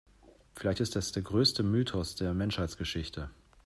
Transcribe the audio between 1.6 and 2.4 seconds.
Mythos der